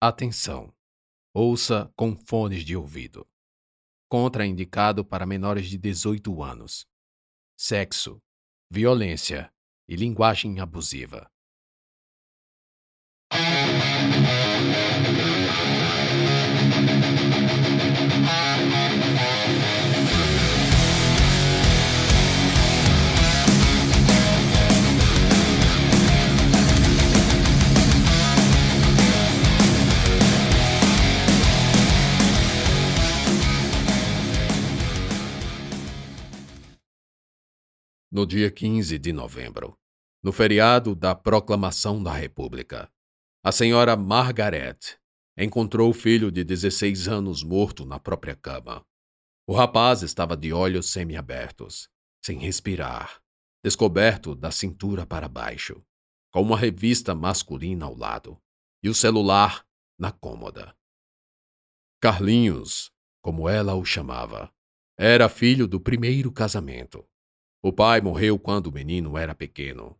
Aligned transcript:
Atenção! 0.00 0.74
Ouça 1.32 1.90
com 1.96 2.14
fones 2.14 2.62
de 2.62 2.76
ouvido. 2.76 3.26
Contraindicado 4.10 5.02
para 5.02 5.24
menores 5.24 5.70
de 5.70 5.78
18 5.78 6.42
anos. 6.42 6.86
Sexo, 7.58 8.20
violência 8.70 9.50
e 9.88 9.96
linguagem 9.96 10.60
abusiva. 10.60 11.30
No 38.16 38.24
dia 38.24 38.50
15 38.50 38.98
de 38.98 39.12
novembro, 39.12 39.78
no 40.22 40.32
feriado 40.32 40.94
da 40.94 41.14
Proclamação 41.14 42.02
da 42.02 42.14
República, 42.14 42.90
a 43.44 43.52
senhora 43.52 43.94
Margaret 43.94 44.78
encontrou 45.36 45.90
o 45.90 45.92
filho 45.92 46.32
de 46.32 46.42
16 46.42 47.08
anos 47.08 47.42
morto 47.42 47.84
na 47.84 48.00
própria 48.00 48.34
cama. 48.34 48.82
O 49.46 49.52
rapaz 49.52 50.00
estava 50.00 50.34
de 50.34 50.50
olhos 50.50 50.88
semiabertos, 50.90 51.90
sem 52.24 52.38
respirar, 52.38 53.20
descoberto 53.62 54.34
da 54.34 54.50
cintura 54.50 55.04
para 55.04 55.28
baixo, 55.28 55.84
com 56.32 56.40
uma 56.40 56.56
revista 56.56 57.14
masculina 57.14 57.84
ao 57.84 57.94
lado 57.94 58.40
e 58.82 58.88
o 58.88 58.94
celular 58.94 59.62
na 59.98 60.10
cômoda. 60.10 60.74
Carlinhos, 62.00 62.90
como 63.20 63.46
ela 63.46 63.74
o 63.74 63.84
chamava, 63.84 64.50
era 64.98 65.28
filho 65.28 65.68
do 65.68 65.78
primeiro 65.78 66.32
casamento 66.32 67.06
o 67.66 67.72
pai 67.72 68.00
morreu 68.00 68.38
quando 68.38 68.68
o 68.68 68.72
menino 68.72 69.18
era 69.18 69.34
pequeno. 69.34 69.98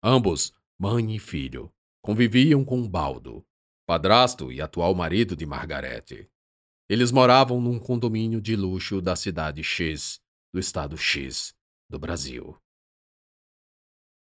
Ambos, 0.00 0.54
mãe 0.78 1.16
e 1.16 1.18
filho, 1.18 1.68
conviviam 2.00 2.64
com 2.64 2.88
Baldo, 2.88 3.44
padrasto 3.84 4.52
e 4.52 4.62
atual 4.62 4.94
marido 4.94 5.34
de 5.34 5.44
Margarete. 5.44 6.30
Eles 6.88 7.10
moravam 7.10 7.60
num 7.60 7.80
condomínio 7.80 8.40
de 8.40 8.54
luxo 8.54 9.02
da 9.02 9.16
cidade 9.16 9.64
X, 9.64 10.20
do 10.54 10.60
estado 10.60 10.96
X, 10.96 11.52
do 11.90 11.98
Brasil. 11.98 12.56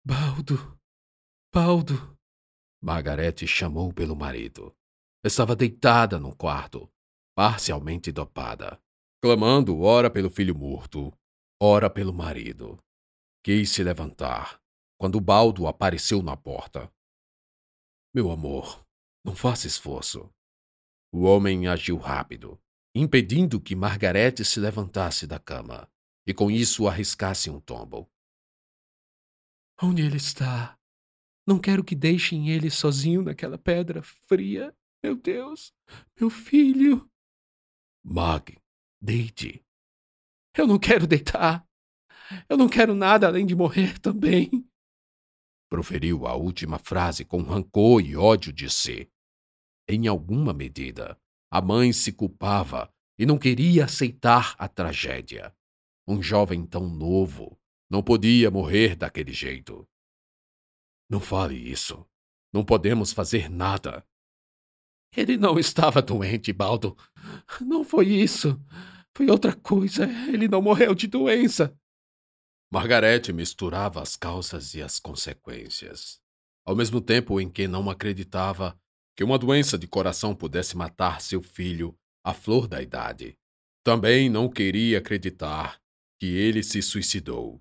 Baldo, 0.06 0.80
Baldo, 1.52 2.16
Margarete 2.80 3.48
chamou 3.48 3.92
pelo 3.92 4.16
marido. 4.16 4.72
Estava 5.24 5.56
deitada 5.56 6.20
no 6.20 6.36
quarto, 6.36 6.88
parcialmente 7.36 8.12
dopada, 8.12 8.80
clamando 9.20 9.80
ora 9.80 10.12
pelo 10.12 10.30
filho 10.30 10.56
morto, 10.56 11.12
ora 11.60 11.90
pelo 11.90 12.14
marido. 12.14 12.78
Quis 13.44 13.72
se 13.72 13.84
levantar, 13.84 14.62
quando 14.98 15.22
Baldo 15.22 15.68
apareceu 15.68 16.22
na 16.22 16.36
porta. 16.36 16.92
Meu 18.14 18.32
amor, 18.32 18.86
não 19.24 19.36
faça 19.36 19.68
esforço. 19.68 20.30
O 21.12 21.24
homem 21.24 21.68
agiu 21.68 21.98
rápido, 21.98 22.60
impedindo 22.94 23.62
que 23.62 23.76
Margarete 23.76 24.44
se 24.44 24.60
levantasse 24.60 25.26
da 25.26 25.40
cama 25.40 25.90
e 26.26 26.34
com 26.34 26.52
isso 26.52 26.88
arriscasse 26.88 27.50
um 27.50 27.60
tombo. 27.60 28.10
Onde 29.82 30.02
ele 30.02 30.18
está? 30.18 30.78
Não 31.48 31.60
quero 31.60 31.84
que 31.84 31.96
deixem 31.96 32.50
ele 32.50 32.70
sozinho 32.70 33.22
naquela 33.22 33.58
pedra 33.58 34.02
fria. 34.02 34.76
Meu 35.02 35.16
Deus, 35.16 35.74
meu 36.20 36.30
filho. 36.30 37.10
Mag, 38.04 38.58
deite. 39.00 39.64
Eu 40.58 40.66
não 40.66 40.80
quero 40.80 41.06
deitar. 41.06 41.66
Eu 42.50 42.58
não 42.58 42.68
quero 42.68 42.96
nada 42.96 43.28
além 43.28 43.46
de 43.46 43.56
morrer 43.56 44.00
também. 44.00 44.68
Proferiu 45.70 46.26
a 46.26 46.36
última 46.36 46.80
frase 46.80 47.24
com 47.24 47.42
rancor 47.42 48.02
e 48.02 48.16
ódio 48.16 48.52
de 48.52 48.70
si. 48.70 49.10
Em 49.88 50.08
alguma 50.08 50.54
medida, 50.54 51.18
a 51.52 51.62
mãe 51.62 51.94
se 51.94 52.12
culpava 52.12 52.92
e 53.18 53.26
não 53.26 53.38
queria 53.38 53.86
aceitar 53.86 54.56
a 54.58 54.68
tragédia. 54.68 55.56
Um 56.08 56.22
jovem 56.22 56.66
tão 56.66 56.90
novo 56.90 57.58
não 57.90 58.02
podia 58.02 58.50
morrer 58.52 58.96
daquele 58.96 59.32
jeito. 59.32 59.88
Não 61.10 61.20
fale 61.20 61.56
isso. 61.56 62.06
Não 62.52 62.66
podemos 62.66 63.14
fazer 63.14 63.50
nada. 63.50 64.06
Ele 65.16 65.38
não 65.38 65.58
estava 65.58 66.02
doente, 66.02 66.52
Baldo. 66.52 66.98
Não 67.62 67.84
foi 67.84 68.08
isso. 68.08 68.60
Foi 69.18 69.32
outra 69.32 69.52
coisa. 69.52 70.04
Ele 70.32 70.48
não 70.48 70.62
morreu 70.62 70.94
de 70.94 71.08
doença. 71.08 71.76
Margarete 72.72 73.34
misturava 73.34 74.00
as 74.00 74.16
causas 74.16 74.76
e 74.76 74.82
as 74.84 75.00
consequências. 75.00 76.22
Ao 76.64 76.76
mesmo 76.76 77.02
tempo 77.02 77.42
em 77.42 77.50
que 77.50 77.68
não 77.68 77.90
acreditava 77.90 78.80
que 79.16 79.24
uma 79.24 79.40
doença 79.40 79.76
de 79.76 79.88
coração 79.88 80.36
pudesse 80.36 80.78
matar 80.78 81.20
seu 81.20 81.42
filho 81.42 81.98
à 82.24 82.32
flor 82.32 82.68
da 82.68 82.80
idade, 82.80 83.36
também 83.84 84.30
não 84.30 84.48
queria 84.48 85.00
acreditar 85.00 85.82
que 86.20 86.28
ele 86.28 86.62
se 86.62 86.80
suicidou 86.84 87.60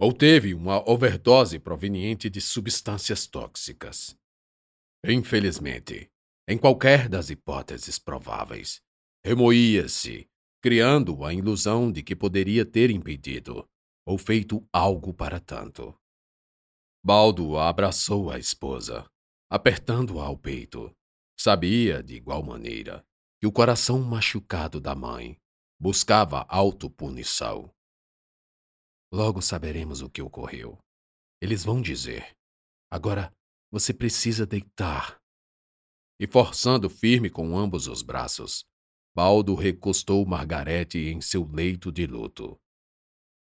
ou 0.00 0.12
teve 0.12 0.52
uma 0.52 0.82
overdose 0.90 1.60
proveniente 1.60 2.28
de 2.28 2.40
substâncias 2.40 3.24
tóxicas. 3.24 4.16
Infelizmente, 5.06 6.10
em 6.48 6.58
qualquer 6.58 7.08
das 7.08 7.30
hipóteses 7.30 8.00
prováveis, 8.00 8.80
remoía-se 9.24 10.28
criando 10.60 11.24
a 11.24 11.32
ilusão 11.32 11.90
de 11.90 12.02
que 12.02 12.16
poderia 12.16 12.64
ter 12.64 12.90
impedido 12.90 13.68
ou 14.06 14.18
feito 14.18 14.66
algo 14.72 15.12
para 15.12 15.38
tanto. 15.38 15.94
Baldo 17.04 17.58
abraçou 17.58 18.30
a 18.30 18.38
esposa, 18.38 19.08
apertando-a 19.50 20.24
ao 20.24 20.36
peito. 20.36 20.94
Sabia, 21.38 22.02
de 22.02 22.16
igual 22.16 22.42
maneira, 22.42 23.04
que 23.40 23.46
o 23.46 23.52
coração 23.52 24.02
machucado 24.02 24.80
da 24.80 24.94
mãe 24.94 25.38
buscava 25.80 26.44
autopunição. 26.48 27.72
Logo 29.12 29.40
saberemos 29.40 30.02
o 30.02 30.10
que 30.10 30.20
ocorreu. 30.20 30.78
Eles 31.40 31.64
vão 31.64 31.80
dizer. 31.80 32.36
Agora 32.90 33.32
você 33.70 33.94
precisa 33.94 34.44
deitar. 34.44 35.20
E 36.20 36.26
forçando 36.26 36.90
firme 36.90 37.30
com 37.30 37.56
ambos 37.56 37.86
os 37.86 38.02
braços, 38.02 38.64
Baldo 39.18 39.56
recostou 39.56 40.24
Margarete 40.24 41.08
em 41.08 41.20
seu 41.20 41.44
leito 41.44 41.90
de 41.90 42.06
luto. 42.06 42.56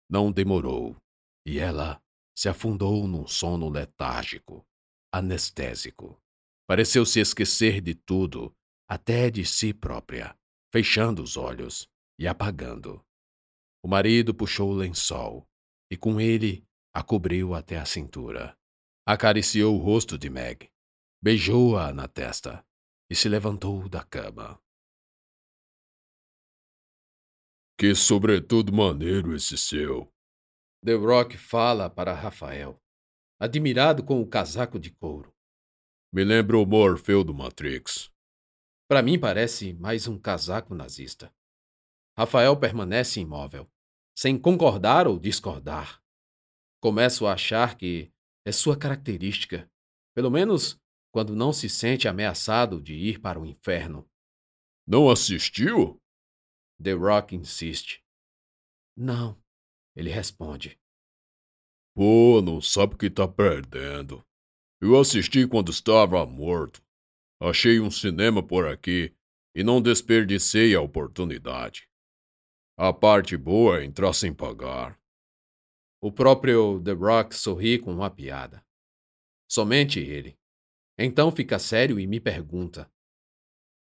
Não 0.08 0.30
demorou, 0.30 0.96
e 1.44 1.58
ela 1.58 2.00
se 2.38 2.48
afundou 2.48 3.08
num 3.08 3.26
sono 3.26 3.68
letárgico, 3.68 4.64
anestésico. 5.12 6.22
Pareceu 6.68 7.04
se 7.04 7.18
esquecer 7.18 7.80
de 7.80 7.96
tudo, 7.96 8.54
até 8.88 9.28
de 9.28 9.44
si 9.44 9.74
própria, 9.74 10.38
fechando 10.72 11.20
os 11.20 11.36
olhos 11.36 11.88
e 12.16 12.28
apagando. 12.28 13.04
O 13.84 13.88
marido 13.88 14.32
puxou 14.32 14.70
o 14.70 14.76
lençol 14.76 15.48
e 15.90 15.96
com 15.96 16.20
ele 16.20 16.64
a 16.94 17.02
cobriu 17.02 17.56
até 17.56 17.76
a 17.76 17.84
cintura. 17.84 18.56
Acariciou 19.04 19.74
o 19.74 19.82
rosto 19.82 20.16
de 20.16 20.30
Meg, 20.30 20.70
beijou-a 21.20 21.92
na 21.92 22.06
testa 22.06 22.64
e 23.10 23.16
se 23.16 23.28
levantou 23.28 23.88
da 23.88 24.04
cama. 24.04 24.60
Que 27.78 27.94
sobretudo 27.94 28.72
maneiro 28.72 29.36
esse 29.36 29.58
seu. 29.58 30.10
The 30.82 30.94
Rock 30.94 31.36
fala 31.36 31.90
para 31.90 32.14
Rafael, 32.14 32.82
admirado 33.38 34.02
com 34.02 34.22
o 34.22 34.26
casaco 34.26 34.78
de 34.78 34.90
couro. 34.90 35.30
Me 36.10 36.24
lembra 36.24 36.56
o 36.56 36.64
Morfeu 36.64 37.22
do 37.22 37.34
Matrix. 37.34 38.10
Para 38.88 39.02
mim 39.02 39.18
parece 39.18 39.74
mais 39.74 40.08
um 40.08 40.18
casaco 40.18 40.74
nazista. 40.74 41.30
Rafael 42.16 42.56
permanece 42.56 43.20
imóvel, 43.20 43.70
sem 44.16 44.38
concordar 44.38 45.06
ou 45.06 45.18
discordar. 45.18 46.02
Começo 46.80 47.26
a 47.26 47.34
achar 47.34 47.76
que 47.76 48.10
é 48.46 48.52
sua 48.52 48.78
característica, 48.78 49.70
pelo 50.14 50.30
menos 50.30 50.80
quando 51.12 51.36
não 51.36 51.52
se 51.52 51.68
sente 51.68 52.08
ameaçado 52.08 52.80
de 52.80 52.94
ir 52.94 53.20
para 53.20 53.38
o 53.38 53.44
inferno. 53.44 54.08
Não 54.86 55.10
assistiu? 55.10 56.00
The 56.82 56.92
Rock 56.92 57.34
insiste. 57.34 58.02
Não, 58.96 59.40
ele 59.94 60.10
responde. 60.10 60.78
Pô, 61.94 62.42
não 62.42 62.60
sabe 62.60 62.94
o 62.94 62.98
que 62.98 63.08
tá 63.08 63.26
perdendo. 63.26 64.24
Eu 64.80 64.98
assisti 64.98 65.46
quando 65.46 65.70
estava 65.70 66.24
morto. 66.26 66.84
Achei 67.40 67.80
um 67.80 67.90
cinema 67.90 68.42
por 68.42 68.66
aqui 68.66 69.14
e 69.54 69.64
não 69.64 69.80
desperdicei 69.80 70.74
a 70.74 70.80
oportunidade. 70.80 71.88
A 72.78 72.92
parte 72.92 73.36
boa 73.36 73.80
é 73.80 73.84
entrar 73.84 74.12
sem 74.12 74.34
pagar. 74.34 75.00
O 76.02 76.12
próprio 76.12 76.82
The 76.82 76.92
Rock 76.92 77.34
sorri 77.34 77.78
com 77.78 77.92
uma 77.92 78.10
piada. 78.10 78.62
Somente 79.50 79.98
ele. 79.98 80.38
Então 80.98 81.30
fica 81.32 81.58
sério 81.58 81.98
e 81.98 82.06
me 82.06 82.20
pergunta: 82.20 82.90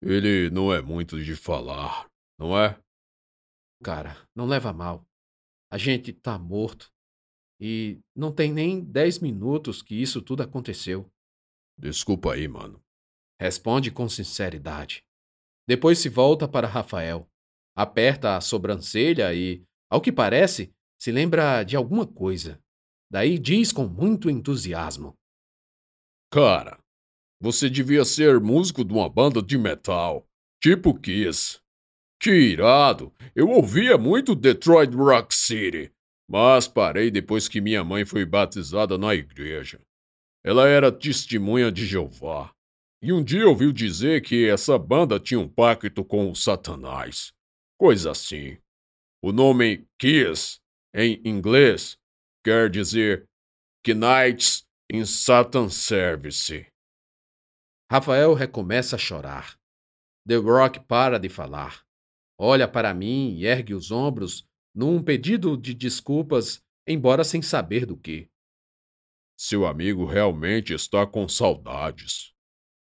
Ele 0.00 0.49
não 0.50 0.73
é 0.73 0.81
muito 0.81 1.23
de 1.23 1.37
falar, 1.37 2.11
não 2.38 2.58
é? 2.58 2.81
Cara, 3.82 4.17
não 4.35 4.46
leva 4.46 4.73
mal. 4.73 5.06
A 5.70 5.76
gente 5.76 6.12
tá 6.12 6.38
morto. 6.38 6.90
E 7.61 7.99
não 8.14 8.32
tem 8.32 8.52
nem 8.52 8.85
dez 8.85 9.19
minutos 9.19 9.82
que 9.82 9.94
isso 9.94 10.23
tudo 10.23 10.43
aconteceu. 10.43 11.11
Desculpa 11.76 12.35
aí, 12.35 12.46
mano. 12.46 12.81
Responde 13.40 13.90
com 13.90 14.08
sinceridade. 14.08 15.05
Depois 15.67 15.99
se 15.99 16.08
volta 16.08 16.49
para 16.49 16.67
Rafael, 16.67 17.29
aperta 17.76 18.37
a 18.37 18.40
sobrancelha 18.40 19.35
e, 19.35 19.62
ao 19.90 20.00
que 20.00 20.11
parece, 20.11 20.73
se 20.99 21.12
lembra 21.12 21.62
de 21.62 21.76
alguma 21.76 22.06
coisa. 22.06 22.61
Daí 23.11 23.38
diz 23.38 23.73
com 23.73 23.87
muito 23.87 24.31
entusiasmo: 24.31 25.14
Cara, 26.31 26.79
você 27.40 27.70
devia 27.70 28.05
ser 28.05 28.40
músico 28.40 28.85
de 28.85 28.93
uma 28.93 29.08
banda 29.08 29.43
de 29.43 29.56
metal, 29.56 30.26
tipo 30.62 30.99
Kiss. 30.99 31.61
Que 32.20 32.32
irado! 32.32 33.12
Eu 33.34 33.48
ouvia 33.48 33.96
muito 33.96 34.34
Detroit 34.34 34.92
Rock 34.92 35.32
City, 35.34 35.92
mas 36.28 36.66
parei 36.66 37.10
depois 37.10 37.46
que 37.46 37.60
minha 37.60 37.84
mãe 37.84 38.04
foi 38.04 38.24
batizada 38.24 38.98
na 38.98 39.14
igreja. 39.14 39.80
Ela 40.44 40.68
era 40.68 40.90
testemunha 40.90 41.70
de 41.70 41.86
Jeová. 41.86 42.52
E 43.00 43.12
um 43.12 43.22
dia 43.22 43.48
ouviu 43.48 43.72
dizer 43.72 44.22
que 44.22 44.48
essa 44.48 44.76
banda 44.76 45.20
tinha 45.20 45.38
um 45.38 45.48
pacto 45.48 46.04
com 46.04 46.28
o 46.30 46.34
Satanás. 46.34 47.32
Coisa 47.78 48.10
assim. 48.10 48.58
O 49.22 49.30
nome 49.30 49.86
Kiss, 50.00 50.58
em 50.92 51.20
inglês, 51.24 51.96
quer 52.44 52.68
dizer 52.68 53.24
Knights 53.86 54.66
in 54.92 55.04
Satan 55.04 55.70
Service. 55.70 56.66
Rafael 57.90 58.34
recomeça 58.34 58.96
a 58.96 58.98
chorar. 58.98 59.56
The 60.26 60.36
Rock 60.36 60.80
para 60.80 61.18
de 61.18 61.28
falar. 61.28 61.88
Olha 62.38 62.69
para 62.69 62.94
mim 62.94 63.35
e 63.35 63.44
ergue 63.44 63.75
os 63.75 63.90
ombros 63.90 64.49
num 64.73 65.02
pedido 65.02 65.56
de 65.56 65.75
desculpas, 65.75 66.64
embora 66.87 67.25
sem 67.25 67.43
saber 67.43 67.85
do 67.85 67.96
que. 67.96 68.31
Seu 69.37 69.67
amigo 69.67 70.05
realmente 70.05 70.73
está 70.73 71.05
com 71.05 71.29
saudades. 71.29 72.32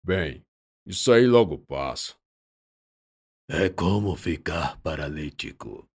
Bem, 0.05 0.45
isso 0.85 1.13
aí 1.13 1.27
logo 1.27 1.59
passa. 1.59 2.17
É 3.49 3.69
como 3.69 4.17
ficar 4.17 4.81
paralítico. 4.83 5.89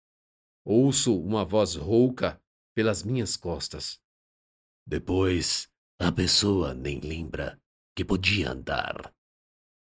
Ouço 0.65 1.19
uma 1.19 1.43
voz 1.43 1.75
rouca 1.75 2.41
pelas 2.73 3.03
minhas 3.03 3.35
costas. 3.35 4.01
Depois, 4.85 5.69
a 5.99 6.11
pessoa 6.11 6.73
nem 6.73 6.99
lembra 6.99 7.61
que 7.95 8.03
podia 8.03 8.51
andar. 8.51 9.13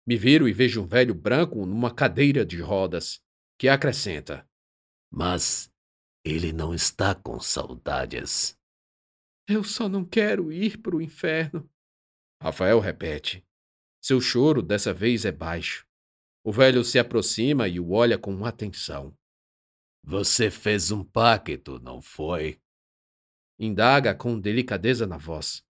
Me 0.07 0.17
viro 0.17 0.49
e 0.49 0.53
vejo 0.53 0.83
um 0.83 0.87
velho 0.87 1.15
branco 1.15 1.67
numa 1.67 1.95
cadeira 1.95 2.45
de 2.47 2.61
rodas, 2.61 3.21
que 3.59 3.69
acrescenta: 3.69 4.49
Mas 5.11 5.71
ele 6.25 6.53
não 6.53 6.73
está 6.73 7.15
com 7.15 7.41
saudades. 7.41 8.57
Eu 9.49 9.65
só 9.65 9.89
não 9.89 10.05
quero 10.05 10.53
ir 10.53 10.79
para 10.79 10.95
o 10.95 11.03
inferno. 11.03 11.69
Rafael 12.41 12.79
repete. 12.79 13.45
Seu 14.01 14.21
choro 14.21 14.63
dessa 14.63 14.95
vez 14.95 15.25
é 15.25 15.33
baixo. 15.33 15.87
O 16.45 16.53
velho 16.53 16.85
se 16.85 16.99
aproxima 16.99 17.67
e 17.67 17.81
o 17.81 17.91
olha 17.91 18.19
com 18.19 18.45
atenção. 18.45 19.17
Você 20.05 20.51
fez 20.51 20.91
um 20.91 21.03
pacto, 21.03 21.81
não 21.81 22.01
foi? 22.01 22.61
Indaga 23.59 24.15
com 24.15 24.39
delicadeza 24.39 25.07
na 25.07 25.19
voz. 25.19 25.65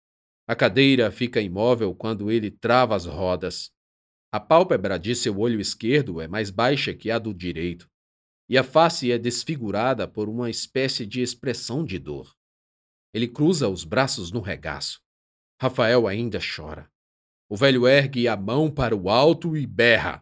A 0.48 0.56
cadeira 0.56 1.12
fica 1.12 1.40
imóvel 1.40 1.94
quando 1.96 2.32
ele 2.32 2.50
trava 2.50 2.96
as 2.96 3.06
rodas. 3.06 3.72
A 4.36 4.40
pálpebra 4.42 5.00
de 5.00 5.16
seu 5.16 5.40
olho 5.40 5.62
esquerdo 5.62 6.20
é 6.20 6.28
mais 6.28 6.50
baixa 6.50 6.94
que 6.94 7.10
a 7.10 7.18
do 7.18 7.34
direito, 7.34 7.90
e 8.50 8.58
a 8.58 8.64
face 8.66 9.10
é 9.10 9.18
desfigurada 9.18 10.10
por 10.10 10.28
uma 10.28 10.50
espécie 10.50 11.06
de 11.06 11.22
expressão 11.22 11.86
de 11.86 11.98
dor. 11.98 12.36
Ele 13.14 13.30
cruza 13.30 13.70
os 13.70 13.86
braços 13.86 14.34
no 14.34 14.42
regaço. 14.42 15.00
Rafael 15.58 16.06
ainda 16.06 16.38
chora. 16.38 16.92
O 17.48 17.56
velho 17.56 17.88
ergue 17.88 18.28
a 18.28 18.36
mão 18.36 18.70
para 18.70 18.94
o 18.94 19.10
alto 19.10 19.56
e 19.56 19.66
berra. 19.66 20.22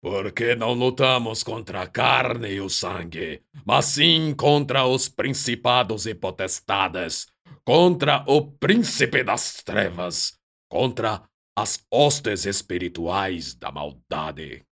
Porque 0.00 0.54
não 0.54 0.72
lutamos 0.72 1.42
contra 1.42 1.82
a 1.82 1.86
carne 1.86 2.48
e 2.48 2.62
o 2.62 2.70
sangue, 2.70 3.42
mas 3.66 3.84
sim 3.84 4.34
contra 4.34 4.86
os 4.86 5.06
principados 5.06 6.06
e 6.06 6.14
potestades, 6.14 7.26
contra 7.62 8.24
o 8.26 8.40
príncipe 8.52 9.22
das 9.22 9.62
trevas, 9.62 10.32
contra 10.66 11.28
as 11.60 11.86
hostes 11.90 12.46
espirituais 12.46 13.52
da 13.52 13.70
maldade. 13.70 14.64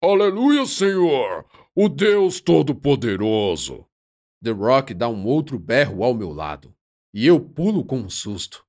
Aleluia, 0.00 0.64
Senhor! 0.64 1.44
O 1.74 1.88
Deus 1.88 2.40
Todo-Poderoso! 2.40 3.84
The 4.40 4.52
Rock 4.52 4.94
dá 4.94 5.08
um 5.08 5.26
outro 5.26 5.58
berro 5.58 6.04
ao 6.04 6.14
meu 6.14 6.32
lado, 6.32 6.72
e 7.12 7.26
eu 7.26 7.40
pulo 7.40 7.84
com 7.84 7.98
um 7.98 8.08
susto. 8.08 8.64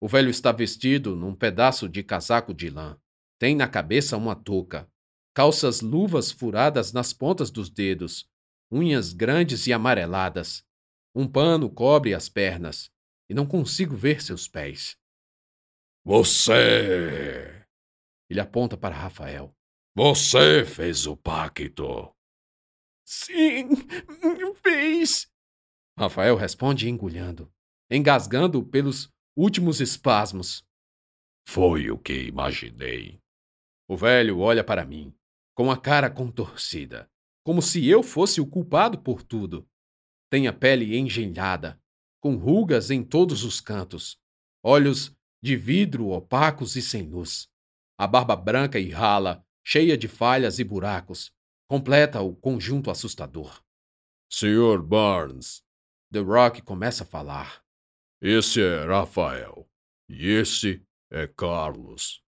O 0.00 0.08
velho 0.08 0.30
está 0.30 0.52
vestido 0.52 1.14
num 1.14 1.34
pedaço 1.34 1.86
de 1.86 2.02
casaco 2.02 2.54
de 2.54 2.70
lã. 2.70 2.98
Tem 3.38 3.54
na 3.54 3.68
cabeça 3.68 4.16
uma 4.16 4.34
touca, 4.34 4.90
calças 5.34 5.82
luvas 5.82 6.30
furadas 6.30 6.94
nas 6.94 7.12
pontas 7.12 7.50
dos 7.50 7.68
dedos, 7.68 8.26
unhas 8.72 9.12
grandes 9.12 9.66
e 9.66 9.72
amareladas. 9.74 10.64
Um 11.14 11.28
pano 11.28 11.68
cobre 11.68 12.14
as 12.14 12.30
pernas 12.30 12.90
e 13.28 13.34
não 13.34 13.44
consigo 13.44 13.94
ver 13.94 14.22
seus 14.22 14.48
pés. 14.48 14.96
Você! 16.06 17.66
Ele 18.30 18.38
aponta 18.38 18.76
para 18.76 18.94
Rafael. 18.94 19.52
Você 19.92 20.64
fez 20.64 21.04
o 21.04 21.16
pacto. 21.16 22.14
Sim, 23.04 23.70
fez. 24.62 25.28
Rafael 25.98 26.36
responde 26.36 26.88
engulhando, 26.88 27.52
engasgando 27.90 28.64
pelos 28.64 29.12
últimos 29.36 29.80
espasmos. 29.80 30.64
Foi 31.48 31.90
o 31.90 31.98
que 31.98 32.28
imaginei. 32.28 33.20
O 33.88 33.96
velho 33.96 34.38
olha 34.38 34.62
para 34.62 34.86
mim, 34.86 35.12
com 35.56 35.72
a 35.72 35.76
cara 35.76 36.08
contorcida, 36.08 37.10
como 37.44 37.60
se 37.60 37.84
eu 37.84 38.04
fosse 38.04 38.40
o 38.40 38.46
culpado 38.46 39.02
por 39.02 39.24
tudo. 39.24 39.68
Tem 40.30 40.46
a 40.46 40.52
pele 40.52 40.96
engenhada, 40.96 41.82
com 42.20 42.36
rugas 42.36 42.92
em 42.92 43.02
todos 43.02 43.42
os 43.42 43.60
cantos, 43.60 44.20
olhos 44.62 45.15
de 45.46 45.56
vidro 45.56 46.08
opacos 46.08 46.74
e 46.74 46.82
sem 46.82 47.02
luz. 47.02 47.48
A 47.96 48.04
barba 48.04 48.34
branca 48.34 48.80
e 48.80 48.90
rala, 48.90 49.46
cheia 49.64 49.96
de 49.96 50.08
falhas 50.08 50.58
e 50.58 50.64
buracos, 50.64 51.32
completa 51.68 52.20
o 52.20 52.34
conjunto 52.34 52.90
assustador. 52.90 53.62
Sr. 54.28 54.82
Barnes. 54.82 55.62
The 56.12 56.18
Rock 56.18 56.62
começa 56.62 57.04
a 57.04 57.06
falar. 57.06 57.62
Esse 58.20 58.60
é 58.60 58.86
Rafael. 58.86 59.70
E 60.08 60.26
esse 60.26 60.84
é 61.12 61.28
Carlos. 61.28 62.24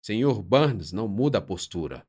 Sr. 0.00 0.40
Burns 0.40 0.92
não 0.92 1.08
muda 1.08 1.38
a 1.38 1.42
postura. 1.42 2.06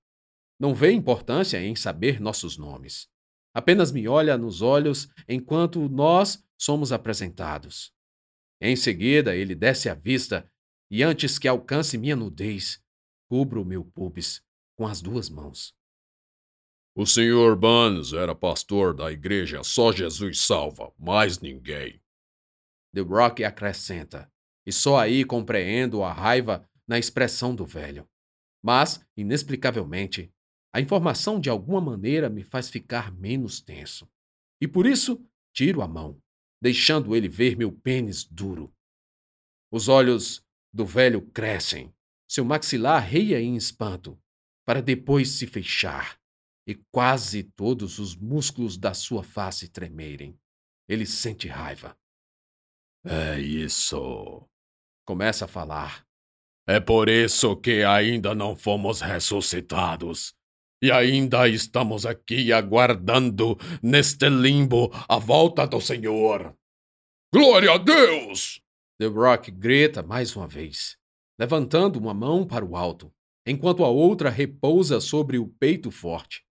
Não 0.59 0.75
vê 0.75 0.91
importância 0.91 1.59
em 1.59 1.75
saber 1.75 2.21
nossos 2.21 2.59
nomes. 2.59 3.09
Apenas 3.55 3.91
me 3.91 4.07
olha 4.07 4.37
nos 4.37 4.61
olhos 4.61 5.09
enquanto 5.27 5.89
nós 5.89 6.45
somos 6.55 6.91
apresentados. 6.91 7.96
Em 8.59 8.75
seguida, 8.75 9.35
ele 9.35 9.53
desce 9.53 9.89
a 9.89 9.93
vista 9.93 10.49
e, 10.89 11.03
antes 11.03 11.37
que 11.37 11.47
alcance 11.47 11.97
minha 11.97 12.15
nudez, 12.15 12.81
cubro 13.29 13.61
o 13.61 13.65
meu 13.65 13.83
pubis 13.83 14.41
com 14.75 14.87
as 14.87 15.01
duas 15.01 15.29
mãos. 15.29 15.75
O 16.95 17.05
Sr. 17.05 17.55
Burns 17.55 18.13
era 18.13 18.33
pastor 18.33 18.95
da 18.95 19.11
igreja 19.11 19.63
Só 19.63 19.91
Jesus 19.91 20.41
Salva, 20.41 20.91
mais 20.97 21.39
ninguém. 21.39 22.01
The 22.93 23.01
Rock 23.01 23.43
acrescenta, 23.43 24.31
e 24.65 24.71
só 24.71 24.97
aí 24.97 25.23
compreendo 25.23 26.01
a 26.01 26.11
raiva 26.11 26.67
na 26.87 26.97
expressão 26.97 27.53
do 27.53 27.65
velho. 27.65 28.09
Mas, 28.63 29.05
inexplicavelmente, 29.15 30.33
a 30.73 30.81
informação 30.81 31.39
de 31.39 31.49
alguma 31.49 31.79
maneira 31.79 32.29
me 32.29 32.43
faz 32.43 32.69
ficar 32.69 33.11
menos 33.11 33.61
tenso. 33.61 34.09
E 34.59 34.67
por 34.67 34.87
isso, 34.87 35.23
tiro 35.53 35.81
a 35.81 35.87
mão, 35.87 36.19
deixando 36.61 37.15
ele 37.15 37.27
ver 37.27 37.55
meu 37.55 37.71
pênis 37.71 38.23
duro. 38.23 38.73
Os 39.71 39.87
olhos 39.87 40.43
do 40.73 40.85
velho 40.85 41.21
crescem, 41.21 41.93
seu 42.27 42.43
maxilar 42.43 43.01
reia 43.01 43.39
em 43.39 43.55
espanto, 43.55 44.19
para 44.65 44.81
depois 44.81 45.29
se 45.29 45.47
fechar 45.47 46.19
e 46.67 46.75
quase 46.91 47.43
todos 47.43 47.97
os 47.99 48.15
músculos 48.15 48.77
da 48.77 48.93
sua 48.93 49.23
face 49.23 49.69
tremerem. 49.69 50.37
Ele 50.87 51.05
sente 51.05 51.47
raiva. 51.47 51.97
É 53.05 53.39
isso. 53.39 54.45
Começa 55.05 55.45
a 55.45 55.47
falar. 55.47 56.05
É 56.67 56.81
por 56.81 57.07
isso 57.07 57.55
que 57.55 57.83
ainda 57.83 58.35
não 58.35 58.57
fomos 58.57 58.99
ressuscitados. 58.99 60.35
E 60.81 60.91
ainda 60.91 61.47
estamos 61.47 62.05
aqui 62.05 62.53
aguardando 62.53 63.57
neste 63.81 64.29
limbo 64.29 64.91
a 65.09 65.17
volta 65.17 65.65
do 65.65 65.81
Senhor. 65.81 66.55
Glória 67.33 67.73
a 67.73 67.77
Deus! 67.77 68.61
The 68.99 69.07
Rock 69.07 69.51
grita 69.51 70.03
mais 70.03 70.35
uma 70.35 70.47
vez, 70.47 70.95
levantando 71.39 71.97
uma 71.97 72.13
mão 72.13 72.45
para 72.45 72.63
o 72.63 72.75
alto, 72.75 73.11
enquanto 73.45 73.83
a 73.83 73.89
outra 73.89 74.29
repousa 74.29 74.99
sobre 74.99 75.39
o 75.39 75.47
peito 75.47 75.89
forte. 75.89 76.43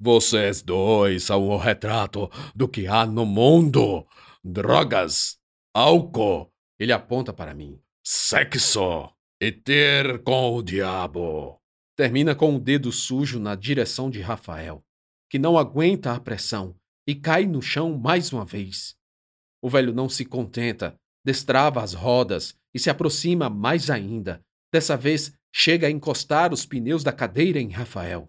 Vocês 0.00 0.60
dois 0.60 1.22
são 1.22 1.48
o 1.48 1.56
retrato 1.56 2.28
do 2.56 2.68
que 2.68 2.88
há 2.88 3.06
no 3.06 3.24
mundo: 3.24 4.04
drogas, 4.42 5.38
álcool. 5.72 6.52
Ele 6.80 6.92
aponta 6.92 7.32
para 7.32 7.54
mim. 7.54 7.80
Sexo 8.04 9.08
e 9.40 9.52
ter 9.52 10.20
com 10.24 10.56
o 10.56 10.62
diabo. 10.62 11.61
Termina 11.96 12.34
com 12.34 12.56
o 12.56 12.58
dedo 12.58 12.90
sujo 12.90 13.38
na 13.38 13.54
direção 13.54 14.10
de 14.10 14.20
Rafael, 14.20 14.82
que 15.30 15.38
não 15.38 15.58
aguenta 15.58 16.12
a 16.12 16.20
pressão 16.20 16.74
e 17.06 17.14
cai 17.14 17.46
no 17.46 17.60
chão 17.60 17.98
mais 17.98 18.32
uma 18.32 18.44
vez. 18.44 18.96
O 19.62 19.68
velho 19.68 19.92
não 19.92 20.08
se 20.08 20.24
contenta, 20.24 20.94
destrava 21.24 21.82
as 21.82 21.92
rodas 21.92 22.56
e 22.74 22.78
se 22.78 22.88
aproxima 22.88 23.50
mais 23.50 23.90
ainda. 23.90 24.42
Dessa 24.72 24.96
vez, 24.96 25.32
chega 25.54 25.86
a 25.86 25.90
encostar 25.90 26.52
os 26.52 26.64
pneus 26.64 27.04
da 27.04 27.12
cadeira 27.12 27.60
em 27.60 27.70
Rafael. 27.70 28.28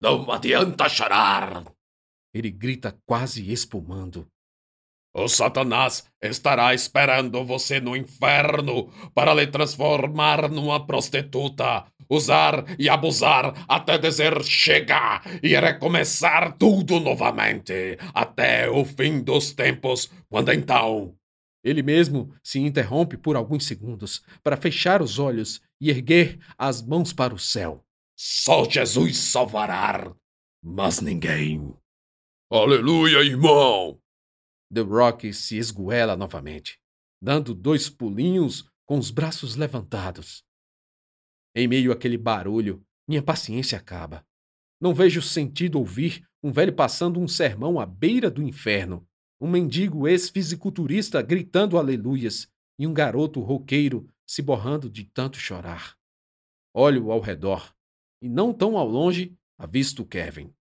Não 0.00 0.30
adianta 0.30 0.88
chorar! 0.88 1.64
Ele 2.34 2.50
grita 2.50 2.98
quase 3.06 3.50
espumando. 3.52 4.26
O 5.14 5.26
Satanás 5.26 6.04
estará 6.22 6.74
esperando 6.74 7.44
você 7.44 7.80
no 7.80 7.96
inferno 7.96 8.92
para 9.14 9.32
lhe 9.34 9.46
transformar 9.46 10.50
numa 10.50 10.86
prostituta, 10.86 11.86
usar 12.08 12.64
e 12.78 12.88
abusar 12.88 13.64
até 13.68 13.98
dizer 13.98 14.42
chega 14.42 15.22
e 15.42 15.48
recomeçar 15.48 16.56
tudo 16.56 16.98
novamente 17.00 17.98
até 18.14 18.68
o 18.70 18.84
fim 18.84 19.20
dos 19.20 19.52
tempos, 19.52 20.10
quando 20.28 20.52
então. 20.52 21.14
Ele 21.62 21.82
mesmo 21.82 22.34
se 22.42 22.58
interrompe 22.58 23.16
por 23.16 23.36
alguns 23.36 23.66
segundos 23.66 24.22
para 24.42 24.56
fechar 24.56 25.02
os 25.02 25.18
olhos 25.18 25.60
e 25.80 25.90
erguer 25.90 26.38
as 26.56 26.80
mãos 26.80 27.12
para 27.12 27.34
o 27.34 27.38
céu. 27.38 27.84
Só 28.16 28.64
Jesus 28.64 29.18
salvará, 29.18 30.14
mas 30.62 31.00
ninguém. 31.00 31.76
Aleluia, 32.50 33.22
irmão! 33.22 34.00
The 34.72 34.80
Rock 34.80 35.32
se 35.32 35.56
esguela 35.56 36.16
novamente, 36.16 36.78
dando 37.22 37.54
dois 37.54 37.88
pulinhos 37.88 38.68
com 38.86 38.98
os 38.98 39.10
braços 39.10 39.56
levantados. 39.56 40.42
Em 41.54 41.66
meio 41.66 41.92
àquele 41.92 42.18
barulho, 42.18 42.84
minha 43.06 43.22
paciência 43.22 43.78
acaba. 43.78 44.24
Não 44.80 44.94
vejo 44.94 45.20
sentido 45.20 45.78
ouvir 45.78 46.26
um 46.42 46.52
velho 46.52 46.72
passando 46.72 47.18
um 47.18 47.26
sermão 47.26 47.80
à 47.80 47.86
beira 47.86 48.30
do 48.30 48.42
inferno, 48.42 49.06
um 49.40 49.50
mendigo 49.50 50.06
ex-fisiculturista 50.06 51.20
gritando 51.22 51.78
aleluias 51.78 52.48
e 52.78 52.86
um 52.86 52.92
garoto 52.92 53.40
roqueiro 53.40 54.08
se 54.26 54.42
borrando 54.42 54.88
de 54.90 55.04
tanto 55.04 55.38
chorar. 55.38 55.96
Olho 56.74 57.10
ao 57.10 57.20
redor 57.20 57.74
e, 58.22 58.28
não 58.28 58.52
tão 58.52 58.76
ao 58.76 58.86
longe, 58.86 59.36
avisto 59.56 60.04
Kevin. 60.04 60.54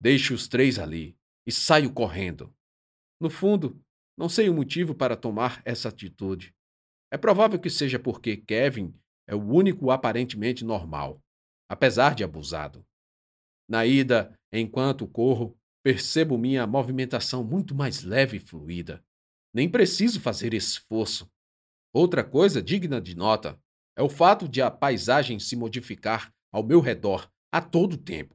Deixo 0.00 0.34
os 0.34 0.48
três 0.48 0.78
ali 0.78 1.16
e 1.46 1.52
saio 1.52 1.92
correndo. 1.92 2.54
No 3.20 3.28
fundo, 3.28 3.80
não 4.16 4.28
sei 4.28 4.48
o 4.48 4.54
motivo 4.54 4.94
para 4.94 5.16
tomar 5.16 5.60
essa 5.64 5.88
atitude. 5.88 6.54
É 7.10 7.18
provável 7.18 7.58
que 7.58 7.68
seja 7.68 7.98
porque 7.98 8.36
Kevin 8.36 8.94
é 9.26 9.34
o 9.34 9.42
único 9.42 9.90
aparentemente 9.90 10.64
normal, 10.64 11.20
apesar 11.68 12.14
de 12.14 12.24
abusado. 12.24 12.84
Na 13.68 13.86
ida, 13.86 14.38
enquanto 14.52 15.06
corro, 15.06 15.56
percebo 15.82 16.36
minha 16.38 16.66
movimentação 16.66 17.42
muito 17.42 17.74
mais 17.74 18.02
leve 18.02 18.36
e 18.36 18.40
fluida. 18.40 19.04
Nem 19.54 19.68
preciso 19.70 20.20
fazer 20.20 20.54
esforço. 20.54 21.30
Outra 21.92 22.24
coisa 22.24 22.62
digna 22.62 23.00
de 23.00 23.14
nota 23.14 23.60
é 23.96 24.02
o 24.02 24.08
fato 24.08 24.48
de 24.48 24.62
a 24.62 24.70
paisagem 24.70 25.38
se 25.38 25.56
modificar 25.56 26.32
ao 26.50 26.62
meu 26.62 26.80
redor 26.80 27.30
a 27.52 27.60
todo 27.60 27.96
tempo. 27.96 28.34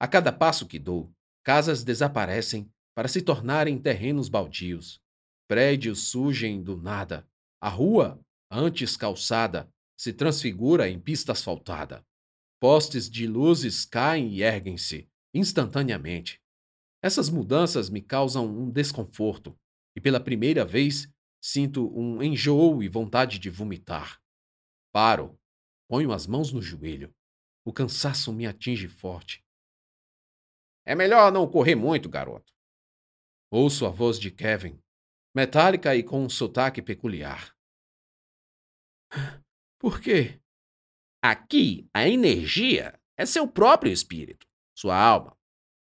A 0.00 0.08
cada 0.08 0.32
passo 0.32 0.66
que 0.66 0.78
dou, 0.78 1.12
casas 1.44 1.84
desaparecem 1.84 2.70
para 2.94 3.08
se 3.08 3.20
tornarem 3.20 3.78
terrenos 3.78 4.28
baldios. 4.28 5.00
Prédios 5.48 6.10
surgem 6.10 6.62
do 6.62 6.76
nada. 6.76 7.26
A 7.60 7.68
rua, 7.68 8.18
antes 8.50 8.96
calçada, 8.96 9.68
se 10.00 10.14
transfigura 10.14 10.88
em 10.88 10.98
pista 10.98 11.32
asfaltada. 11.32 12.02
Postes 12.58 13.10
de 13.10 13.26
luzes 13.26 13.84
caem 13.84 14.32
e 14.32 14.42
erguem-se 14.42 15.06
instantaneamente. 15.34 16.40
Essas 17.02 17.28
mudanças 17.28 17.90
me 17.90 18.00
causam 18.00 18.46
um 18.46 18.70
desconforto 18.70 19.54
e, 19.94 20.00
pela 20.00 20.18
primeira 20.18 20.64
vez, 20.64 21.06
sinto 21.38 21.86
um 21.94 22.22
enjoo 22.22 22.82
e 22.82 22.88
vontade 22.88 23.38
de 23.38 23.50
vomitar. 23.50 24.18
Paro, 24.90 25.38
ponho 25.86 26.12
as 26.12 26.26
mãos 26.26 26.50
no 26.50 26.62
joelho. 26.62 27.14
O 27.62 27.70
cansaço 27.70 28.32
me 28.32 28.46
atinge 28.46 28.88
forte. 28.88 29.44
É 30.86 30.94
melhor 30.94 31.30
não 31.30 31.46
correr 31.46 31.74
muito, 31.74 32.08
garoto. 32.08 32.50
Ouço 33.50 33.84
a 33.84 33.90
voz 33.90 34.18
de 34.18 34.30
Kevin, 34.30 34.82
metálica 35.36 35.94
e 35.94 36.02
com 36.02 36.24
um 36.24 36.30
sotaque 36.30 36.80
peculiar. 36.80 37.54
Por 39.80 40.00
quê? 40.00 40.40
Aqui, 41.22 41.88
a 41.92 42.06
energia 42.06 43.00
é 43.16 43.26
seu 43.26 43.48
próprio 43.48 43.90
espírito, 43.90 44.46
sua 44.76 44.96
alma. 44.96 45.36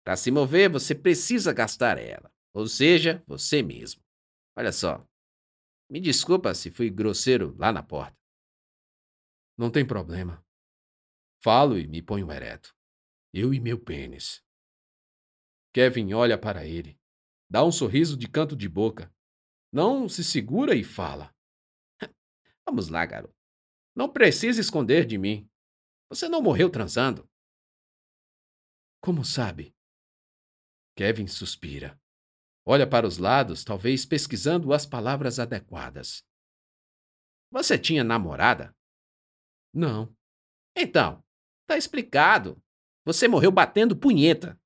Para 0.04 0.16
se 0.16 0.30
mover, 0.32 0.68
você 0.68 0.94
precisa 0.94 1.52
gastar 1.52 1.98
ela, 1.98 2.32
ou 2.52 2.66
seja, 2.66 3.22
você 3.26 3.62
mesmo. 3.62 4.02
Olha 4.56 4.72
só. 4.72 5.06
Me 5.88 6.00
desculpa 6.00 6.54
se 6.54 6.70
fui 6.70 6.90
grosseiro 6.90 7.54
lá 7.58 7.70
na 7.70 7.82
porta. 7.82 8.16
Não 9.56 9.70
tem 9.70 9.86
problema. 9.86 10.44
Falo 11.44 11.78
e 11.78 11.86
me 11.86 12.02
ponho 12.02 12.32
ereto. 12.32 12.74
Eu 13.32 13.52
e 13.52 13.60
meu 13.60 13.78
pênis. 13.78 14.42
Kevin 15.72 16.14
olha 16.14 16.38
para 16.38 16.66
ele 16.66 16.98
dá 17.52 17.62
um 17.62 17.70
sorriso 17.70 18.16
de 18.16 18.26
canto 18.26 18.56
de 18.56 18.66
boca. 18.66 19.14
Não 19.70 20.08
se 20.08 20.24
segura 20.24 20.74
e 20.74 20.82
fala. 20.82 21.34
Vamos 22.66 22.88
lá, 22.88 23.04
garoto. 23.04 23.41
Não 23.94 24.10
precisa 24.10 24.60
esconder 24.60 25.06
de 25.06 25.18
mim. 25.18 25.48
Você 26.08 26.28
não 26.28 26.42
morreu 26.42 26.70
transando. 26.70 27.28
Como 29.00 29.24
sabe? 29.24 29.74
Kevin 30.96 31.26
suspira. 31.26 32.00
Olha 32.64 32.88
para 32.88 33.06
os 33.06 33.18
lados, 33.18 33.64
talvez 33.64 34.06
pesquisando 34.06 34.72
as 34.72 34.86
palavras 34.86 35.38
adequadas. 35.38 36.24
Você 37.50 37.78
tinha 37.78 38.04
namorada? 38.04 38.74
Não. 39.74 40.14
Então, 40.76 41.22
tá 41.66 41.76
explicado. 41.76 42.62
Você 43.04 43.26
morreu 43.26 43.50
batendo 43.50 43.96
punheta. 43.98 44.58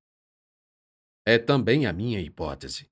É 1.25 1.37
também 1.37 1.85
a 1.85 1.91
minha 1.91 2.21
hipótese. 2.21 2.89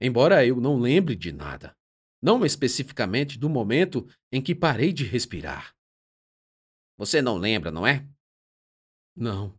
Embora 0.00 0.44
eu 0.44 0.60
não 0.60 0.78
lembre 0.78 1.14
de 1.14 1.32
nada, 1.32 1.76
não 2.22 2.44
especificamente 2.44 3.38
do 3.38 3.48
momento 3.48 4.06
em 4.30 4.42
que 4.42 4.54
parei 4.54 4.92
de 4.92 5.04
respirar. 5.04 5.74
Você 6.98 7.22
não 7.22 7.36
lembra, 7.36 7.70
não 7.70 7.86
é? 7.86 8.06
Não. 9.16 9.58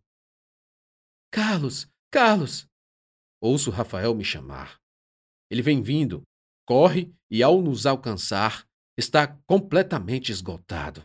Carlos, 1.31 1.89
Carlos! 2.11 2.67
Ouço 3.41 3.71
Rafael 3.71 4.13
me 4.13 4.23
chamar. 4.23 4.79
Ele 5.49 5.61
vem 5.61 5.81
vindo, 5.81 6.21
corre 6.67 7.13
e, 7.29 7.41
ao 7.41 7.61
nos 7.61 7.85
alcançar, 7.85 8.67
está 8.97 9.27
completamente 9.47 10.31
esgotado. 10.31 11.03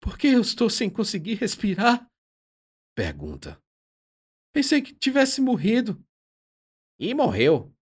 Por 0.00 0.18
que 0.18 0.28
eu 0.28 0.40
estou 0.40 0.68
sem 0.68 0.90
conseguir 0.90 1.34
respirar? 1.34 2.06
Pergunta. 2.94 3.60
Pensei 4.52 4.82
que 4.82 4.94
tivesse 4.94 5.40
morrido. 5.40 6.04
E 6.98 7.14
morreu. 7.14 7.74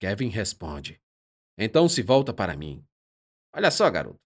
Kevin 0.00 0.28
responde. 0.28 1.00
Então 1.56 1.88
se 1.88 2.02
volta 2.02 2.32
para 2.32 2.56
mim. 2.56 2.84
Olha 3.54 3.70
só, 3.70 3.88
garoto. 3.90 4.20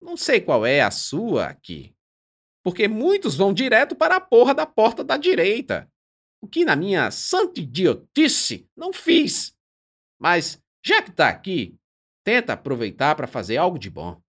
Não 0.00 0.16
sei 0.16 0.40
qual 0.40 0.64
é 0.64 0.80
a 0.80 0.90
sua 0.90 1.46
aqui. 1.46 1.94
Porque 2.62 2.88
muitos 2.88 3.36
vão 3.36 3.52
direto 3.52 3.94
para 3.94 4.16
a 4.16 4.20
porra 4.20 4.54
da 4.54 4.66
porta 4.66 5.04
da 5.04 5.16
direita. 5.16 5.90
O 6.40 6.48
que 6.48 6.64
na 6.64 6.74
minha 6.74 7.10
santa 7.10 7.60
idiotice 7.60 8.68
não 8.74 8.92
fiz. 8.92 9.54
Mas, 10.18 10.62
já 10.84 11.02
que 11.02 11.12
tá 11.12 11.28
aqui, 11.28 11.78
tenta 12.24 12.54
aproveitar 12.54 13.14
para 13.14 13.26
fazer 13.26 13.56
algo 13.58 13.78
de 13.78 13.90
bom. 13.90 14.22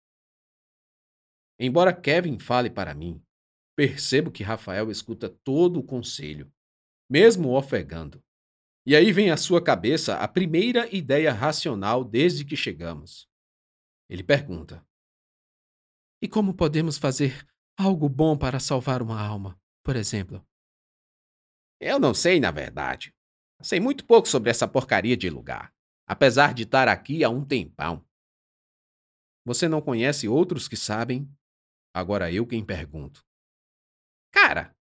Embora 1.58 1.93
Kevin 1.93 2.39
fale 2.39 2.70
para 2.70 2.93
mim, 2.93 3.22
percebo 3.75 4.31
que 4.31 4.43
Rafael 4.43 4.89
escuta 4.91 5.29
todo 5.29 5.79
o 5.79 5.84
conselho 5.84 6.51
mesmo 7.12 7.53
ofegando. 7.58 8.24
E 8.85 8.95
aí 8.95 9.11
vem 9.11 9.29
à 9.29 9.38
sua 9.38 9.63
cabeça 9.63 10.17
a 10.17 10.27
primeira 10.27 10.93
ideia 10.93 11.31
racional 11.31 12.03
desde 12.03 12.43
que 12.43 12.55
chegamos. 12.55 13.29
Ele 14.09 14.23
pergunta: 14.23 14.85
E 16.21 16.27
como 16.27 16.55
podemos 16.55 16.97
fazer 16.97 17.47
algo 17.77 18.09
bom 18.09 18.35
para 18.35 18.59
salvar 18.59 19.01
uma 19.01 19.21
alma, 19.21 19.59
por 19.83 19.95
exemplo? 19.95 20.45
Eu 21.79 22.00
não 22.00 22.13
sei, 22.13 22.39
na 22.39 22.51
verdade. 22.51 23.13
Sei 23.61 23.79
muito 23.79 24.05
pouco 24.05 24.27
sobre 24.27 24.50
essa 24.50 24.67
porcaria 24.67 25.15
de 25.15 25.29
lugar, 25.29 25.73
apesar 26.07 26.53
de 26.53 26.63
estar 26.63 26.88
aqui 26.88 27.23
há 27.23 27.29
um 27.29 27.45
tempão. 27.45 28.03
Você 29.45 29.67
não 29.67 29.81
conhece 29.81 30.27
outros 30.27 30.67
que 30.67 30.75
sabem? 30.75 31.31
Agora 31.93 32.31
eu 32.31 32.47
quem 32.47 32.65
pergunto. 32.65 33.23
Cara, 34.31 34.75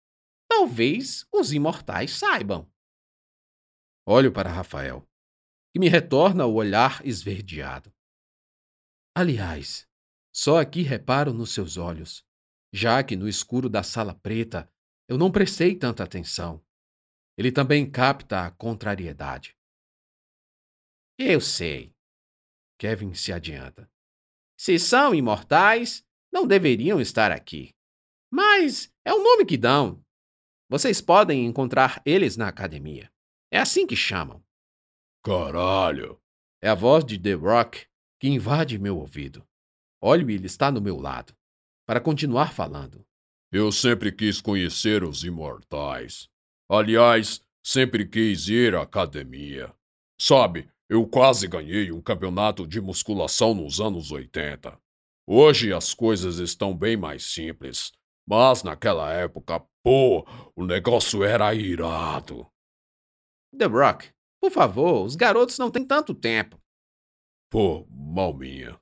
talvez 0.48 1.26
os 1.32 1.52
imortais 1.52 2.12
saibam. 2.12 2.70
Olho 4.08 4.32
para 4.32 4.48
Rafael, 4.48 5.04
que 5.72 5.80
me 5.80 5.88
retorna 5.88 6.46
o 6.46 6.54
olhar 6.54 7.04
esverdeado. 7.04 7.92
Aliás, 9.12 9.84
só 10.32 10.60
aqui 10.60 10.82
reparo 10.82 11.32
nos 11.32 11.52
seus 11.52 11.76
olhos, 11.76 12.24
já 12.72 13.02
que 13.02 13.16
no 13.16 13.28
escuro 13.28 13.68
da 13.68 13.82
sala 13.82 14.14
preta 14.14 14.70
eu 15.08 15.18
não 15.18 15.32
prestei 15.32 15.74
tanta 15.74 16.04
atenção. 16.04 16.64
Ele 17.36 17.50
também 17.50 17.90
capta 17.90 18.46
a 18.46 18.50
contrariedade. 18.52 19.56
Eu 21.18 21.40
sei. 21.40 21.92
Kevin 22.78 23.12
se 23.12 23.32
adianta. 23.32 23.90
Se 24.56 24.78
são 24.78 25.14
imortais, 25.14 26.06
não 26.32 26.46
deveriam 26.46 27.00
estar 27.00 27.32
aqui. 27.32 27.74
Mas 28.30 28.92
é 29.04 29.12
o 29.12 29.22
nome 29.22 29.44
que 29.44 29.56
dão. 29.56 30.00
Vocês 30.68 31.00
podem 31.00 31.44
encontrar 31.44 32.02
eles 32.04 32.36
na 32.36 32.48
academia. 32.48 33.10
É 33.50 33.58
assim 33.58 33.86
que 33.86 33.96
chamam. 33.96 34.42
Caralho! 35.24 36.20
É 36.62 36.68
a 36.68 36.74
voz 36.74 37.04
de 37.04 37.18
The 37.18 37.34
Rock 37.34 37.86
que 38.18 38.28
invade 38.28 38.78
meu 38.78 38.98
ouvido. 38.98 39.46
Olho 40.00 40.30
e 40.30 40.34
ele 40.34 40.46
está 40.46 40.70
no 40.70 40.80
meu 40.80 40.98
lado. 40.98 41.34
Para 41.86 42.00
continuar 42.00 42.52
falando. 42.52 43.06
Eu 43.52 43.70
sempre 43.70 44.10
quis 44.10 44.40
conhecer 44.40 45.04
os 45.04 45.22
imortais. 45.22 46.28
Aliás, 46.68 47.40
sempre 47.64 48.06
quis 48.06 48.48
ir 48.48 48.74
à 48.74 48.82
academia. 48.82 49.72
Sabe, 50.20 50.68
eu 50.88 51.06
quase 51.06 51.46
ganhei 51.46 51.92
um 51.92 52.00
campeonato 52.00 52.66
de 52.66 52.80
musculação 52.80 53.54
nos 53.54 53.80
anos 53.80 54.10
80. 54.10 54.78
Hoje 55.26 55.72
as 55.72 55.92
coisas 55.92 56.38
estão 56.38 56.76
bem 56.76 56.96
mais 56.96 57.24
simples, 57.24 57.92
mas 58.26 58.62
naquela 58.62 59.12
época, 59.12 59.60
pô, 59.82 60.26
o 60.54 60.64
negócio 60.64 61.24
era 61.24 61.54
irado. 61.54 62.46
The 63.56 63.66
Rock, 63.66 64.10
por 64.40 64.50
favor, 64.50 65.04
os 65.04 65.16
garotos 65.16 65.58
não 65.58 65.70
têm 65.70 65.84
tanto 65.84 66.14
tempo. 66.14 66.60
Pô, 67.50 67.86
mal 67.90 68.34
minha. 68.34 68.78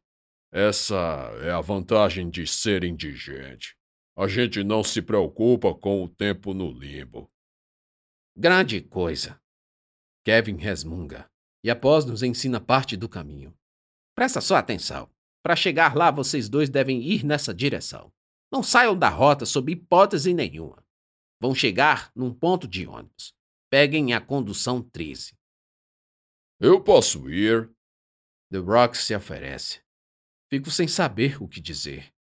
Essa 0.53 0.95
é 1.43 1.51
a 1.51 1.61
vantagem 1.61 2.31
de 2.31 2.47
ser 2.47 2.85
indigente. 2.85 3.77
A 4.17 4.29
gente 4.29 4.63
não 4.63 4.85
se 4.85 5.03
preocupa 5.03 5.75
com 5.75 6.03
o 6.03 6.09
tempo 6.09 6.55
no 6.55 6.71
limbo. 6.71 7.31
Grande 8.37 8.81
coisa. 8.81 9.41
Kevin 10.25 10.57
resmunga 10.57 11.29
e 11.63 11.71
após 11.71 12.05
nos 12.05 12.23
ensina 12.23 12.61
parte 12.61 12.97
do 12.97 13.09
caminho. 13.09 13.55
Presta 14.15 14.41
só 14.41 14.57
atenção. 14.57 15.11
Para 15.43 15.57
chegar 15.57 15.95
lá, 15.95 16.11
vocês 16.11 16.49
dois 16.49 16.71
devem 16.71 17.03
ir 17.03 17.25
nessa 17.25 17.53
direção. 17.53 18.13
Não 18.53 18.63
saiam 18.63 18.97
da 18.97 19.09
rota 19.09 19.45
sob 19.45 19.73
hipótese 19.73 20.33
nenhuma. 20.33 20.85
Vão 21.41 21.55
chegar 21.55 22.11
num 22.15 22.33
ponto 22.33 22.69
de 22.69 22.87
ônibus. 22.87 23.35
Peguem 23.71 24.13
a 24.13 24.21
condução 24.21 24.83
13. 24.83 25.37
Eu 26.61 26.83
posso 26.83 27.29
ir? 27.29 27.71
The 28.51 28.59
Rock 28.59 28.97
se 28.97 29.15
oferece. 29.15 29.83
Fico 30.49 30.71
sem 30.71 30.87
saber 30.87 31.43
o 31.43 31.49
que 31.49 31.61
dizer. 31.61 32.13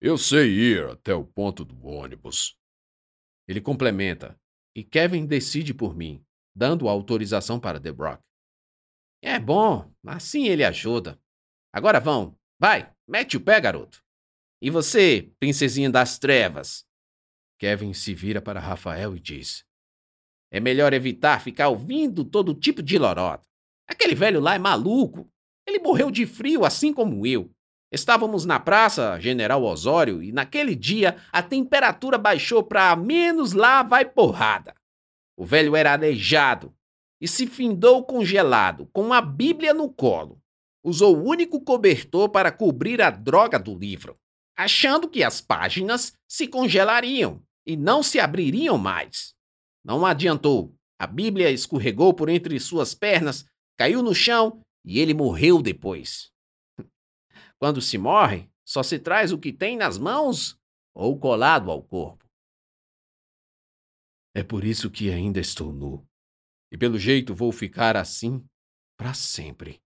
Eu 0.00 0.18
sei 0.18 0.50
ir 0.50 0.84
até 0.90 1.14
o 1.14 1.24
ponto 1.24 1.64
do 1.64 1.86
ônibus. 1.86 2.58
Ele 3.46 3.60
complementa, 3.60 4.36
e 4.74 4.82
Kevin 4.82 5.26
decide 5.26 5.72
por 5.72 5.94
mim, 5.94 6.24
dando 6.54 6.88
autorização 6.88 7.60
para 7.60 7.80
The 7.80 7.92
Brock. 7.92 8.20
É 9.22 9.38
bom, 9.38 9.94
assim 10.04 10.48
ele 10.48 10.64
ajuda. 10.64 11.20
Agora 11.72 12.00
vão, 12.00 12.36
vai, 12.58 12.92
mete 13.06 13.36
o 13.36 13.40
pé, 13.40 13.60
garoto. 13.60 14.02
E 14.60 14.70
você, 14.70 15.32
princesinha 15.38 15.90
das 15.90 16.18
trevas? 16.18 16.84
Kevin 17.58 17.94
se 17.94 18.12
vira 18.12 18.42
para 18.42 18.58
Rafael 18.58 19.16
e 19.16 19.20
diz: 19.20 19.64
É 20.52 20.60
melhor 20.60 20.92
evitar 20.92 21.40
ficar 21.40 21.68
ouvindo 21.68 22.26
todo 22.26 22.54
tipo 22.54 22.82
de 22.82 22.98
lorota. 22.98 23.48
Aquele 23.88 24.14
velho 24.14 24.38
lá 24.38 24.54
é 24.54 24.58
maluco. 24.58 25.26
Ele 25.66 25.78
morreu 25.78 26.10
de 26.10 26.26
frio, 26.26 26.62
assim 26.62 26.92
como 26.92 27.26
eu. 27.26 27.50
Estávamos 27.90 28.44
na 28.44 28.60
praça 28.60 29.18
General 29.18 29.62
Osório 29.62 30.22
e 30.22 30.30
naquele 30.30 30.74
dia 30.74 31.16
a 31.32 31.42
temperatura 31.42 32.18
baixou 32.18 32.62
para 32.62 32.94
menos 32.94 33.54
lá 33.54 33.82
vai 33.82 34.04
porrada. 34.04 34.74
O 35.38 35.44
velho 35.44 35.74
era 35.74 35.94
aleijado 35.94 36.74
e 37.18 37.26
se 37.26 37.46
findou 37.46 38.04
congelado, 38.04 38.88
com 38.92 39.12
a 39.12 39.22
Bíblia 39.22 39.72
no 39.72 39.88
colo. 39.88 40.38
Usou 40.84 41.16
o 41.16 41.28
único 41.28 41.60
cobertor 41.60 42.28
para 42.28 42.52
cobrir 42.52 43.00
a 43.00 43.08
droga 43.08 43.58
do 43.58 43.78
livro, 43.78 44.18
achando 44.56 45.08
que 45.08 45.22
as 45.22 45.40
páginas 45.40 46.12
se 46.28 46.46
congelariam 46.46 47.42
e 47.66 47.74
não 47.76 48.02
se 48.02 48.20
abririam 48.20 48.76
mais. 48.76 49.34
Não 49.84 50.06
adiantou. 50.06 50.74
A 50.98 51.06
Bíblia 51.06 51.50
escorregou 51.50 52.14
por 52.14 52.28
entre 52.28 52.58
suas 52.60 52.94
pernas, 52.94 53.44
caiu 53.76 54.02
no 54.02 54.14
chão 54.14 54.62
e 54.84 55.00
ele 55.00 55.14
morreu 55.14 55.60
depois. 55.60 56.32
Quando 57.58 57.80
se 57.80 57.98
morre, 57.98 58.50
só 58.64 58.82
se 58.82 58.98
traz 58.98 59.32
o 59.32 59.38
que 59.38 59.52
tem 59.52 59.76
nas 59.76 59.98
mãos 59.98 60.58
ou 60.94 61.18
colado 61.18 61.70
ao 61.70 61.82
corpo. 61.82 62.24
É 64.34 64.42
por 64.42 64.64
isso 64.64 64.90
que 64.90 65.10
ainda 65.10 65.40
estou 65.40 65.72
nu. 65.72 66.06
E 66.70 66.78
pelo 66.78 66.98
jeito 66.98 67.34
vou 67.34 67.52
ficar 67.52 67.96
assim 67.96 68.44
para 68.96 69.12
sempre. 69.12 69.82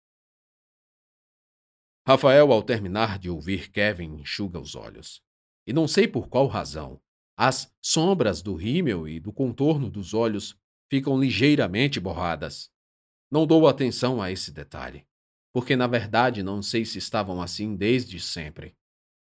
Rafael, 2.07 2.51
ao 2.51 2.63
terminar 2.63 3.19
de 3.19 3.29
ouvir 3.29 3.71
Kevin, 3.71 4.15
enxuga 4.21 4.59
os 4.59 4.75
olhos. 4.75 5.23
E 5.67 5.73
não 5.73 5.87
sei 5.87 6.09
por 6.09 6.29
qual 6.29 6.47
razão, 6.47 7.01
as 7.43 7.73
sombras 7.81 8.43
do 8.43 8.55
rímel 8.55 9.09
e 9.09 9.19
do 9.19 9.33
contorno 9.33 9.91
dos 9.91 10.13
olhos 10.13 10.55
ficam 10.91 11.19
ligeiramente 11.19 11.99
borradas. 11.99 12.71
Não 13.31 13.47
dou 13.47 13.67
atenção 13.67 14.21
a 14.21 14.31
esse 14.31 14.53
detalhe 14.53 15.07
porque 15.53 15.77
na 15.77 15.87
verdade 15.87 16.43
não 16.43 16.63
sei 16.63 16.85
se 16.85 16.99
estavam 16.99 17.41
assim 17.43 17.77
desde 17.77 18.21
sempre. 18.21 18.77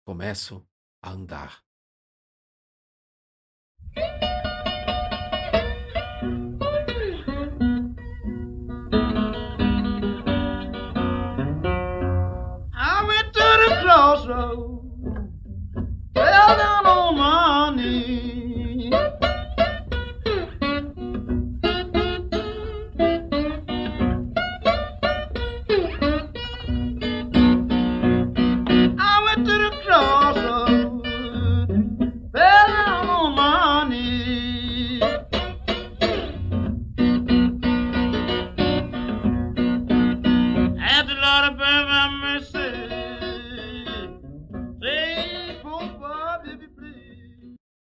Começo 0.05 0.65
a 1.01 1.11
andar. 1.11 1.63
I 12.73 13.05
went 13.07 13.33
to 13.33 13.39
the 13.39 13.81
crossroads. 13.81 14.90